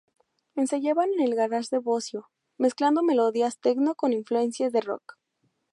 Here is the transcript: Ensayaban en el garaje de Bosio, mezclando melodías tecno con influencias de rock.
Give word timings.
Ensayaban 0.55 1.11
en 1.13 1.21
el 1.21 1.35
garaje 1.35 1.67
de 1.69 1.77
Bosio, 1.77 2.31
mezclando 2.57 3.03
melodías 3.03 3.59
tecno 3.59 3.93
con 3.93 4.13
influencias 4.13 4.71
de 4.71 4.81
rock. 4.81 5.15